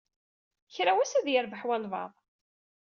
Kra 0.75 0.91
n 0.93 0.97
wass 0.97 1.13
ad 1.19 1.27
yerbeḥ 1.29 1.61
walebɛaḍ. 1.67 2.11